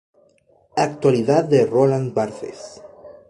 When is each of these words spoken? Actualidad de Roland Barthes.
Actualidad 0.77 1.43
de 1.43 1.63
Roland 1.67 2.15
Barthes. 2.15 2.81